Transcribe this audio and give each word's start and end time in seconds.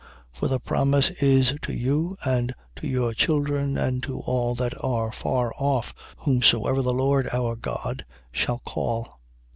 2:39. 0.33 0.39
For 0.39 0.47
the 0.47 0.59
promise 0.59 1.09
is 1.21 1.55
to 1.61 1.71
you 1.73 2.17
and 2.25 2.55
to 2.75 2.87
your 2.87 3.13
children 3.13 3.77
and 3.77 4.01
to 4.01 4.17
all 4.21 4.55
that 4.55 4.73
are 4.83 5.11
far 5.11 5.53
off, 5.59 5.93
whomsoever 6.17 6.81
the 6.81 6.91
Lord 6.91 7.29
our 7.31 7.55
God 7.55 8.03
shall 8.31 8.57
call. 8.65 9.19